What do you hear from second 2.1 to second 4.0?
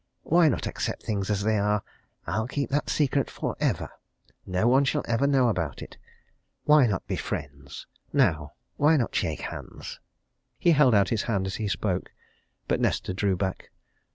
I'll keep that secret for ever